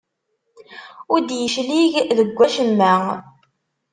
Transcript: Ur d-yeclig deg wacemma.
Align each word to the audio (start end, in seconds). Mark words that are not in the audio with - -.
Ur 1.13 1.19
d-yeclig 1.21 1.93
deg 2.17 2.29
wacemma. 2.37 2.93